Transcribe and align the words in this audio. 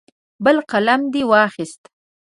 بل 0.43 0.57
قلم 0.71 1.01
دې 1.13 1.21
واخیست. 1.29 1.81